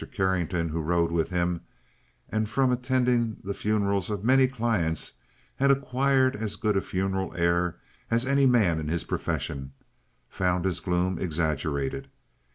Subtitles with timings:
[0.11, 1.61] Carrington, who rode with him,
[2.27, 5.19] and from attending the funerals of many clients
[5.57, 7.77] had acquired as good a funeral air
[8.09, 9.73] as any man in his profession,
[10.27, 12.07] found his gloom exaggerated.